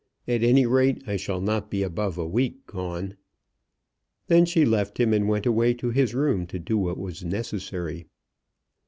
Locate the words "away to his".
5.45-6.15